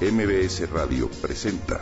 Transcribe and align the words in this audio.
MBS 0.00 0.70
Radio 0.70 1.10
presenta 1.20 1.78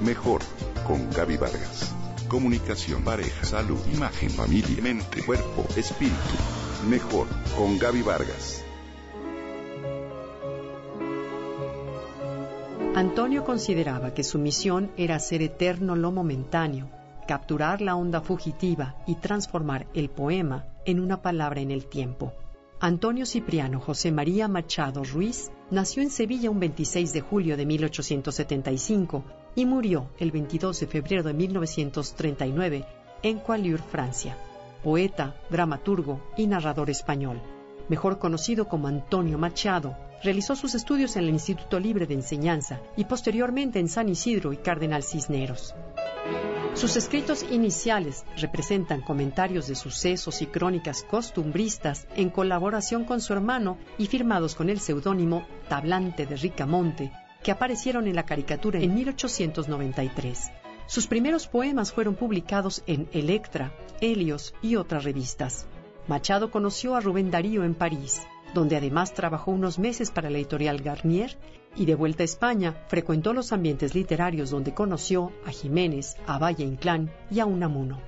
Mejor 0.00 0.40
con 0.86 1.10
Gaby 1.10 1.36
Vargas. 1.36 1.94
Comunicación, 2.26 3.04
pareja, 3.04 3.44
salud, 3.44 3.78
imagen, 3.92 4.30
familia, 4.30 4.82
mente, 4.82 5.22
cuerpo, 5.22 5.66
espíritu. 5.76 6.16
Mejor 6.88 7.26
con 7.54 7.78
Gaby 7.78 8.00
Vargas. 8.00 8.64
Antonio 12.94 13.44
consideraba 13.44 14.14
que 14.14 14.24
su 14.24 14.38
misión 14.38 14.90
era 14.96 15.16
hacer 15.16 15.42
eterno 15.42 15.94
lo 15.94 16.10
momentáneo, 16.10 16.88
capturar 17.28 17.82
la 17.82 17.96
onda 17.96 18.22
fugitiva 18.22 18.96
y 19.06 19.16
transformar 19.16 19.88
el 19.92 20.08
poema 20.08 20.64
en 20.86 21.00
una 21.00 21.20
palabra 21.20 21.60
en 21.60 21.70
el 21.70 21.84
tiempo. 21.84 22.32
Antonio 22.80 23.26
Cipriano 23.26 23.78
José 23.78 24.10
María 24.10 24.48
Machado 24.48 25.04
Ruiz 25.04 25.50
nació 25.72 26.02
en 26.02 26.10
Sevilla 26.10 26.50
un 26.50 26.60
26 26.60 27.14
de 27.14 27.22
julio 27.22 27.56
de 27.56 27.64
1875 27.64 29.24
y 29.54 29.64
murió 29.64 30.10
el 30.18 30.30
22 30.30 30.78
de 30.78 30.86
febrero 30.86 31.22
de 31.22 31.32
1939 31.32 32.84
en 33.22 33.38
Coislure, 33.38 33.82
Francia. 33.82 34.36
Poeta, 34.84 35.34
dramaturgo 35.48 36.20
y 36.36 36.46
narrador 36.46 36.90
español. 36.90 37.40
Mejor 37.88 38.18
conocido 38.18 38.68
como 38.68 38.86
Antonio 38.86 39.38
Machado, 39.38 39.96
realizó 40.22 40.56
sus 40.56 40.74
estudios 40.74 41.16
en 41.16 41.24
el 41.24 41.30
Instituto 41.30 41.80
Libre 41.80 42.06
de 42.06 42.14
Enseñanza 42.14 42.80
y 42.96 43.04
posteriormente 43.06 43.78
en 43.78 43.88
San 43.88 44.10
Isidro 44.10 44.52
y 44.52 44.58
Cardenal 44.58 45.02
Cisneros. 45.02 45.74
Sus 46.74 46.96
escritos 46.96 47.44
iniciales 47.50 48.24
representan 48.36 49.02
comentarios 49.02 49.68
de 49.68 49.74
sucesos 49.74 50.40
y 50.42 50.46
crónicas 50.46 51.04
costumbristas 51.04 52.08
en 52.16 52.30
colaboración 52.30 53.04
con 53.04 53.20
su 53.20 53.32
hermano 53.32 53.76
y 53.98 54.06
firmados 54.06 54.54
con 54.54 54.70
el 54.70 54.80
seudónimo 54.80 55.46
Tablante 55.68 56.26
de 56.26 56.36
Ricamonte, 56.36 57.12
que 57.42 57.50
aparecieron 57.50 58.08
en 58.08 58.16
la 58.16 58.24
caricatura 58.24 58.80
en 58.80 58.94
1893. 58.94 60.50
Sus 60.86 61.06
primeros 61.06 61.46
poemas 61.46 61.92
fueron 61.92 62.14
publicados 62.14 62.82
en 62.86 63.08
Electra, 63.12 63.72
Helios 64.00 64.54
y 64.62 64.76
otras 64.76 65.04
revistas. 65.04 65.66
Machado 66.08 66.50
conoció 66.50 66.96
a 66.96 67.00
Rubén 67.00 67.30
Darío 67.30 67.64
en 67.64 67.74
París, 67.74 68.22
donde 68.54 68.76
además 68.76 69.14
trabajó 69.14 69.50
unos 69.50 69.78
meses 69.78 70.10
para 70.10 70.30
la 70.30 70.38
editorial 70.38 70.82
Garnier 70.82 71.36
y 71.76 71.86
de 71.86 71.94
vuelta 71.94 72.22
a 72.22 72.24
España 72.24 72.74
frecuentó 72.88 73.32
los 73.32 73.52
ambientes 73.52 73.94
literarios 73.94 74.50
donde 74.50 74.74
conoció 74.74 75.32
a 75.46 75.50
Jiménez, 75.50 76.16
a 76.26 76.38
Valle 76.38 76.64
Inclán 76.64 77.10
y 77.30 77.40
a 77.40 77.46
Unamuno. 77.46 78.00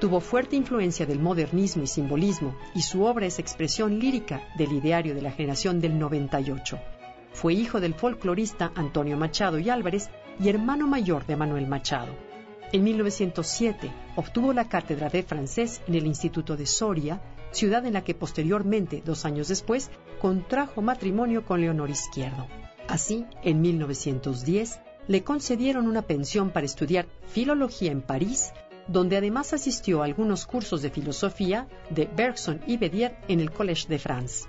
Tuvo 0.00 0.20
fuerte 0.20 0.54
influencia 0.54 1.06
del 1.06 1.18
modernismo 1.18 1.82
y 1.82 1.88
simbolismo 1.88 2.54
y 2.74 2.82
su 2.82 3.02
obra 3.02 3.26
es 3.26 3.40
expresión 3.40 3.98
lírica 3.98 4.42
del 4.56 4.72
ideario 4.72 5.14
de 5.14 5.22
la 5.22 5.32
generación 5.32 5.80
del 5.80 5.98
98. 5.98 6.78
Fue 7.32 7.54
hijo 7.54 7.80
del 7.80 7.94
folclorista 7.94 8.70
Antonio 8.76 9.16
Machado 9.16 9.58
y 9.58 9.70
Álvarez 9.70 10.08
y 10.38 10.48
hermano 10.48 10.86
mayor 10.86 11.26
de 11.26 11.36
Manuel 11.36 11.66
Machado. 11.66 12.12
En 12.70 12.84
1907 12.84 13.90
obtuvo 14.14 14.52
la 14.52 14.68
cátedra 14.68 15.08
de 15.08 15.22
francés 15.24 15.80
en 15.88 15.94
el 15.96 16.06
Instituto 16.06 16.56
de 16.56 16.66
Soria, 16.66 17.20
ciudad 17.52 17.84
en 17.86 17.94
la 17.94 18.04
que 18.04 18.14
posteriormente, 18.14 19.02
dos 19.04 19.24
años 19.24 19.48
después, 19.48 19.90
contrajo 20.20 20.82
matrimonio 20.82 21.44
con 21.44 21.60
Leonor 21.60 21.90
Izquierdo. 21.90 22.46
Así, 22.88 23.26
en 23.42 23.60
1910, 23.60 24.80
le 25.08 25.24
concedieron 25.24 25.88
una 25.88 26.02
pensión 26.02 26.50
para 26.50 26.66
estudiar 26.66 27.06
filología 27.26 27.92
en 27.92 28.02
París, 28.02 28.52
donde 28.86 29.16
además 29.16 29.52
asistió 29.52 30.02
a 30.02 30.06
algunos 30.06 30.46
cursos 30.46 30.82
de 30.82 30.90
filosofía 30.90 31.68
de 31.90 32.06
Bergson 32.06 32.60
y 32.66 32.76
Bedier 32.76 33.16
en 33.28 33.40
el 33.40 33.50
Collège 33.50 33.88
de 33.88 33.98
France. 33.98 34.48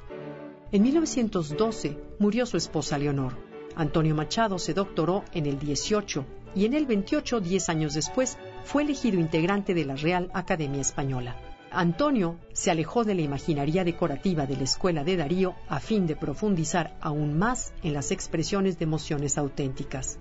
En 0.72 0.84
1912 0.84 1.98
murió 2.20 2.46
su 2.46 2.58
esposa 2.58 2.98
Leonor. 2.98 3.34
Antonio 3.76 4.16
Machado 4.16 4.60
se 4.60 4.74
doctoró 4.74 5.24
en 5.34 5.46
el 5.46 5.60
18 5.60 6.26
y 6.56 6.66
en 6.66 6.74
el 6.74 6.86
28, 6.86 7.42
diez 7.42 7.70
años 7.70 7.94
después, 7.94 8.38
fue 8.64 8.84
elegido 8.84 9.20
integrante 9.20 9.74
de 9.74 9.86
la 9.86 9.96
Real 9.96 10.30
Academia 10.34 10.82
Española. 10.82 11.36
Antonio 11.72 12.40
se 12.52 12.72
alejó 12.72 13.04
de 13.04 13.14
la 13.14 13.22
imaginaría 13.22 13.84
decorativa 13.84 14.48
de 14.48 14.58
la 14.58 14.64
escuela 14.64 15.04
de 15.04 15.18
Darío 15.18 15.56
a 15.68 15.80
fin 15.80 16.08
de 16.08 16.16
profundizar 16.16 16.98
aún 17.00 17.38
más 17.38 17.74
en 17.84 17.94
las 17.94 18.12
expresiones 18.12 18.80
de 18.80 18.86
emociones 18.86 19.38
auténticas. 19.38 20.20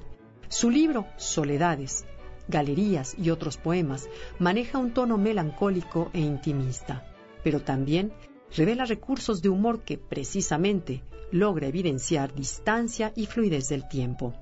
Su 0.49 0.71
libro, 0.71 1.07
Soledades, 1.17 2.05
Galerías 2.49 3.15
y 3.19 3.31
otros 3.31 3.57
poemas, 3.57 4.09
maneja 4.39 4.79
un 4.79 4.93
tono 4.93 5.17
melancólico 5.17 6.11
e 6.13 6.21
intimista, 6.21 7.05
pero 7.43 7.61
también 7.61 8.13
revela 8.55 8.85
recursos 8.85 9.41
de 9.41 9.49
humor 9.49 9.81
que, 9.81 9.97
precisamente, 9.97 11.03
logra 11.31 11.67
evidenciar 11.67 12.35
distancia 12.35 13.13
y 13.17 13.27
fluidez 13.27 13.69
del 13.69 13.89
tiempo. 13.89 14.35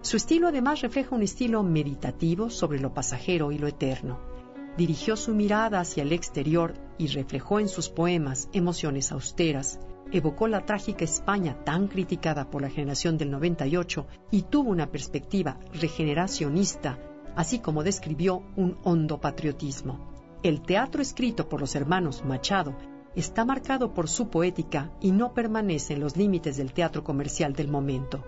Su 0.00 0.16
estilo 0.16 0.48
además 0.48 0.80
refleja 0.80 1.14
un 1.14 1.22
estilo 1.22 1.62
meditativo 1.62 2.48
sobre 2.48 2.80
lo 2.80 2.94
pasajero 2.94 3.52
y 3.52 3.58
lo 3.58 3.66
eterno 3.66 4.37
dirigió 4.78 5.16
su 5.16 5.34
mirada 5.34 5.80
hacia 5.80 6.04
el 6.04 6.12
exterior 6.12 6.72
y 6.98 7.08
reflejó 7.08 7.58
en 7.58 7.68
sus 7.68 7.88
poemas 7.88 8.48
emociones 8.52 9.10
austeras, 9.10 9.80
evocó 10.12 10.46
la 10.46 10.64
trágica 10.64 11.04
España 11.04 11.64
tan 11.64 11.88
criticada 11.88 12.48
por 12.48 12.62
la 12.62 12.70
generación 12.70 13.18
del 13.18 13.32
98 13.32 14.06
y 14.30 14.42
tuvo 14.42 14.70
una 14.70 14.86
perspectiva 14.86 15.58
regeneracionista, 15.74 16.96
así 17.34 17.58
como 17.58 17.82
describió 17.82 18.44
un 18.56 18.78
hondo 18.84 19.20
patriotismo. 19.20 19.98
El 20.44 20.62
teatro 20.62 21.02
escrito 21.02 21.48
por 21.48 21.60
los 21.60 21.74
hermanos 21.74 22.24
Machado 22.24 22.76
está 23.16 23.44
marcado 23.44 23.92
por 23.92 24.08
su 24.08 24.28
poética 24.28 24.92
y 25.00 25.10
no 25.10 25.34
permanece 25.34 25.94
en 25.94 26.00
los 26.00 26.16
límites 26.16 26.56
del 26.56 26.72
teatro 26.72 27.02
comercial 27.02 27.52
del 27.52 27.66
momento. 27.66 28.22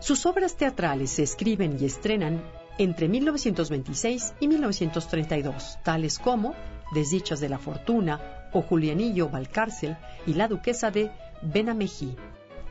Sus 0.00 0.24
obras 0.24 0.56
teatrales 0.56 1.10
se 1.10 1.22
escriben 1.22 1.76
y 1.78 1.84
estrenan 1.84 2.42
entre 2.78 3.08
1926 3.08 4.34
y 4.40 4.48
1932, 4.48 5.78
tales 5.82 6.18
como 6.18 6.54
Desdichas 6.92 7.40
de 7.40 7.48
la 7.48 7.58
Fortuna 7.58 8.48
o 8.52 8.62
Julianillo 8.62 9.28
Valcárcel 9.28 9.96
y 10.26 10.34
La 10.34 10.48
Duquesa 10.48 10.90
de 10.90 11.10
Benamejí, 11.42 12.16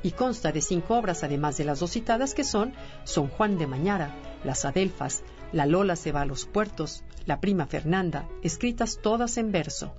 y 0.04 0.12
consta 0.12 0.52
de 0.52 0.62
cinco 0.62 0.98
obras 0.98 1.24
además 1.24 1.58
de 1.58 1.66
las 1.66 1.80
dos 1.80 1.92
citadas 1.92 2.34
que 2.34 2.44
son 2.44 2.74
Son 3.04 3.28
Juan 3.28 3.58
de 3.58 3.68
Mañara, 3.68 4.16
Las 4.44 4.66
Adelfas, 4.66 5.24
La 5.52 5.66
Lola 5.66 5.96
se 5.96 6.12
va 6.12 6.22
a 6.22 6.26
los 6.26 6.46
puertos, 6.46 7.04
La 7.26 7.40
Prima 7.40 7.66
Fernanda, 7.66 8.28
escritas 8.44 9.00
todas 9.02 9.38
en 9.38 9.52
verso, 9.52 9.96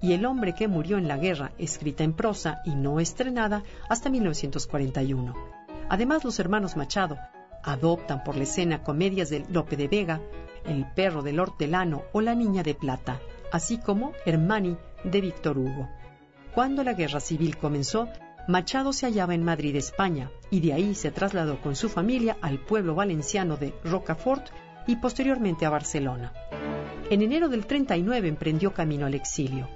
y 0.00 0.12
El 0.12 0.24
hombre 0.26 0.54
que 0.54 0.68
murió 0.68 0.98
en 0.98 1.08
la 1.08 1.16
guerra, 1.16 1.52
escrita 1.58 2.04
en 2.04 2.12
prosa 2.12 2.60
y 2.64 2.76
no 2.76 3.00
estrenada 3.00 3.64
hasta 3.88 4.10
1941. 4.10 5.34
Además, 5.88 6.22
los 6.22 6.38
hermanos 6.38 6.76
Machado 6.76 7.18
adoptan 7.62 8.24
por 8.24 8.36
la 8.36 8.44
escena 8.44 8.82
comedias 8.82 9.30
de 9.30 9.44
Lope 9.50 9.76
de 9.76 9.88
Vega, 9.88 10.20
El 10.64 10.86
perro 10.94 11.22
del 11.22 11.40
hortelano 11.40 12.02
o 12.12 12.20
La 12.20 12.34
niña 12.34 12.62
de 12.62 12.74
plata, 12.74 13.20
así 13.52 13.78
como 13.78 14.12
Hermani 14.26 14.76
de 15.04 15.20
Víctor 15.20 15.58
Hugo. 15.58 15.88
Cuando 16.54 16.82
la 16.84 16.94
guerra 16.94 17.20
civil 17.20 17.56
comenzó, 17.56 18.08
Machado 18.48 18.92
se 18.92 19.06
hallaba 19.06 19.34
en 19.34 19.44
Madrid, 19.44 19.76
España, 19.76 20.30
y 20.50 20.60
de 20.60 20.72
ahí 20.72 20.94
se 20.94 21.10
trasladó 21.10 21.60
con 21.60 21.76
su 21.76 21.88
familia 21.88 22.38
al 22.40 22.58
pueblo 22.58 22.94
valenciano 22.94 23.56
de 23.56 23.74
Rocafort 23.84 24.46
y 24.86 24.96
posteriormente 24.96 25.66
a 25.66 25.70
Barcelona. 25.70 26.32
En 27.10 27.22
enero 27.22 27.48
del 27.48 27.66
39 27.66 28.26
emprendió 28.26 28.72
camino 28.72 29.06
al 29.06 29.14
exilio. 29.14 29.68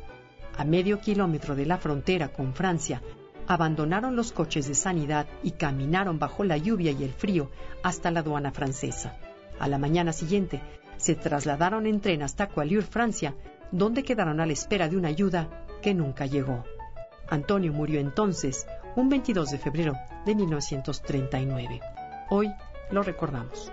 A 0.57 0.65
medio 0.65 1.01
kilómetro 1.01 1.55
de 1.55 1.67
la 1.67 1.77
frontera 1.77 2.29
con 2.29 2.55
Francia, 2.55 3.03
abandonaron 3.47 4.17
los 4.17 4.33
coches 4.33 4.69
de 4.69 4.75
sanidad 4.75 5.27
y 5.43 5.53
caminaron 5.53 6.19
bajo 6.19 6.45
la 6.45 6.57
lluvia 6.57 6.93
y 6.93 7.05
el 7.05 7.13
frío 7.13 7.51
hasta 7.83 8.11
la 8.11 8.21
aduana 8.21 8.53
francesa. 8.53 9.17
A 9.59 9.69
la 9.69 9.79
mañana 9.79 10.13
siguiente, 10.13 10.61
se 10.97 11.15
trasladaron 11.15 11.87
en 11.87 12.01
tren 12.01 12.23
hasta 12.23 12.49
Coislure, 12.49 12.87
Francia, 12.87 13.35
donde 13.71 14.03
quedaron 14.05 14.41
a 14.41 14.47
la 14.47 14.53
espera 14.53 14.89
de 14.89 14.97
una 14.97 15.09
ayuda 15.09 15.49
que 15.83 15.95
nunca 15.95 16.27
llegó. 16.27 16.65
Antonio 17.29 17.73
murió 17.73 18.01
entonces, 18.01 18.67
un 18.95 19.09
22 19.09 19.51
de 19.51 19.59
febrero 19.59 19.95
de 20.27 20.35
1939. 20.35 21.81
Hoy 22.31 22.53
lo 22.91 23.03
recordamos. 23.03 23.73